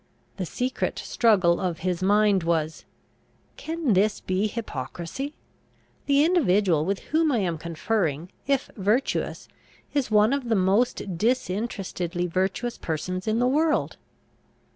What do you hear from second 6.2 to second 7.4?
individual with whom I